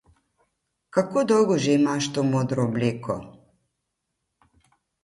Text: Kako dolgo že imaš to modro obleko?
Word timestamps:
Kako 0.97 1.23
dolgo 1.31 1.57
že 1.65 1.75
imaš 1.81 2.09
to 2.17 2.25
modro 2.33 2.67
obleko? 2.71 3.21